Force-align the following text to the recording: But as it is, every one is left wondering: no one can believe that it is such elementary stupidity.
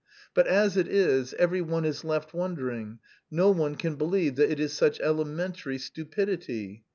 But 0.33 0.47
as 0.47 0.77
it 0.77 0.87
is, 0.87 1.35
every 1.35 1.61
one 1.61 1.85
is 1.85 2.03
left 2.03 2.33
wondering: 2.33 2.97
no 3.29 3.51
one 3.51 3.75
can 3.75 3.97
believe 3.97 4.35
that 4.37 4.49
it 4.49 4.59
is 4.59 4.73
such 4.73 4.99
elementary 4.99 5.77
stupidity. 5.77 6.85